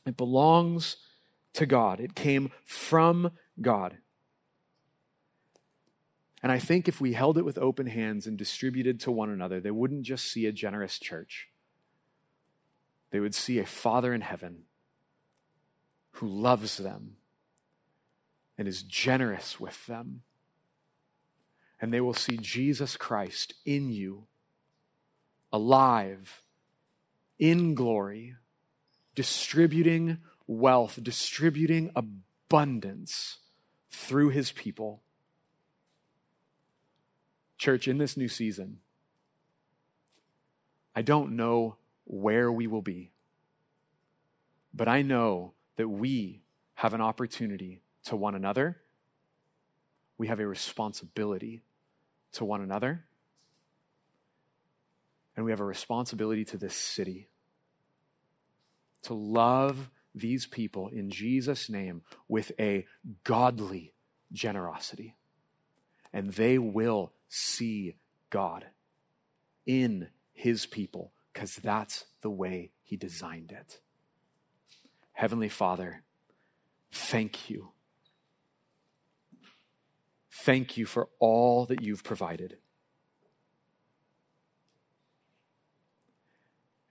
[0.06, 0.96] it belongs
[1.54, 2.00] to God.
[2.00, 3.98] It came from God.
[6.42, 9.60] And I think if we held it with open hands and distributed to one another,
[9.60, 11.48] they wouldn't just see a generous church.
[13.10, 14.64] They would see a Father in heaven
[16.18, 17.16] who loves them
[18.56, 20.22] and is generous with them.
[21.80, 24.26] And they will see Jesus Christ in you,
[25.52, 26.42] alive,
[27.38, 28.34] in glory,
[29.14, 33.38] distributing wealth, distributing abundance
[33.92, 35.02] through his people.
[37.58, 38.78] Church, in this new season,
[40.96, 43.12] I don't know where we will be,
[44.74, 46.42] but I know that we
[46.74, 48.76] have an opportunity to one another.
[50.18, 51.62] We have a responsibility
[52.32, 53.04] to one another.
[55.36, 57.28] And we have a responsibility to this city
[59.04, 62.84] to love these people in Jesus' name with a
[63.22, 63.94] godly
[64.32, 65.14] generosity.
[66.12, 67.96] and they will see
[68.30, 68.66] God
[69.66, 73.80] in his people because that's the way he designed it.
[75.18, 76.04] Heavenly Father,
[76.92, 77.70] thank you.
[80.30, 82.58] Thank you for all that you've provided.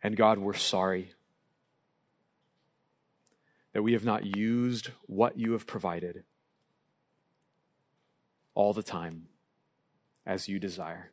[0.04, 1.14] And God, we're sorry
[3.72, 6.26] that we have not used what you have provided
[8.56, 9.28] all the time
[10.26, 11.12] as you desire.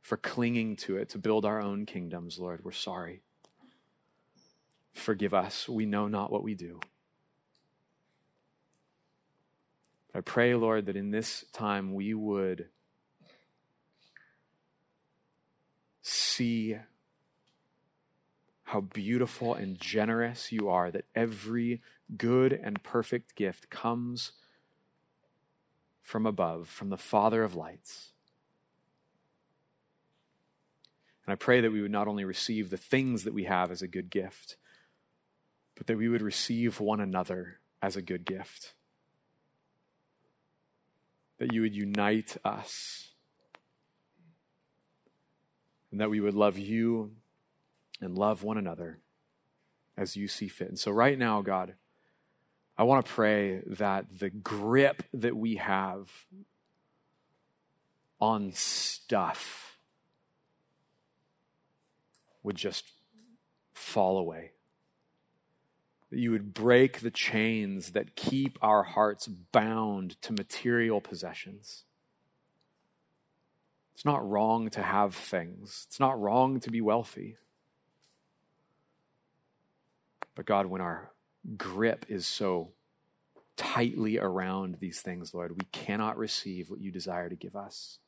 [0.00, 3.20] For clinging to it to build our own kingdoms, Lord, we're sorry.
[4.92, 5.68] Forgive us.
[5.68, 6.80] We know not what we do.
[10.14, 12.68] I pray, Lord, that in this time we would
[16.02, 16.76] see
[18.64, 21.80] how beautiful and generous you are, that every
[22.16, 24.32] good and perfect gift comes
[26.02, 28.12] from above, from the Father of lights.
[31.24, 33.80] And I pray that we would not only receive the things that we have as
[33.80, 34.56] a good gift,
[35.76, 38.74] but that we would receive one another as a good gift.
[41.38, 43.08] That you would unite us.
[45.90, 47.12] And that we would love you
[48.00, 49.00] and love one another
[49.96, 50.68] as you see fit.
[50.68, 51.74] And so, right now, God,
[52.78, 56.10] I want to pray that the grip that we have
[58.20, 59.76] on stuff
[62.42, 62.84] would just
[63.74, 64.52] fall away.
[66.12, 71.84] That you would break the chains that keep our hearts bound to material possessions.
[73.94, 77.36] It's not wrong to have things, it's not wrong to be wealthy.
[80.34, 81.12] But God, when our
[81.56, 82.72] grip is so
[83.56, 88.00] tightly around these things, Lord, we cannot receive what you desire to give us.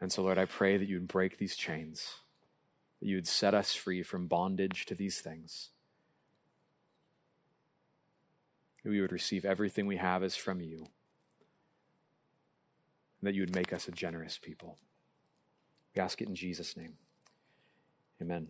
[0.00, 2.16] And so, Lord, I pray that you would break these chains,
[3.02, 5.70] that you would set us free from bondage to these things.
[8.84, 10.86] That we would receive everything we have as from you.
[13.18, 14.78] And that you would make us a generous people.
[15.96, 16.92] We ask it in Jesus' name.
[18.20, 18.46] Amen.